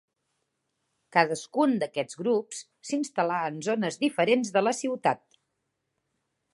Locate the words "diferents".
4.07-4.55